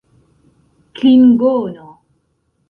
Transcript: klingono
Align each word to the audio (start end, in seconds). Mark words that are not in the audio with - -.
klingono 0.93 1.87